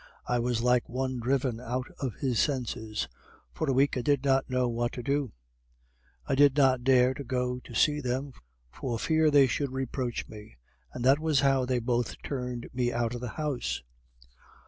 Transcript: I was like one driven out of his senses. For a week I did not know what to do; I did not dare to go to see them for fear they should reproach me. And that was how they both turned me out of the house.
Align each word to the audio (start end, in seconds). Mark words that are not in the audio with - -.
I 0.27 0.39
was 0.39 0.63
like 0.63 0.89
one 0.89 1.19
driven 1.19 1.59
out 1.59 1.85
of 1.99 2.15
his 2.15 2.39
senses. 2.39 3.07
For 3.53 3.69
a 3.69 3.73
week 3.73 3.95
I 3.95 4.01
did 4.01 4.23
not 4.23 4.49
know 4.49 4.67
what 4.67 4.93
to 4.93 5.03
do; 5.03 5.31
I 6.25 6.33
did 6.33 6.57
not 6.57 6.83
dare 6.83 7.13
to 7.13 7.23
go 7.23 7.59
to 7.59 7.75
see 7.75 8.01
them 8.01 8.31
for 8.71 8.97
fear 8.97 9.29
they 9.29 9.45
should 9.45 9.71
reproach 9.71 10.27
me. 10.27 10.57
And 10.91 11.05
that 11.05 11.19
was 11.19 11.41
how 11.41 11.65
they 11.65 11.77
both 11.77 12.19
turned 12.23 12.67
me 12.73 12.91
out 12.91 13.13
of 13.13 13.21
the 13.21 13.29
house. 13.37 13.83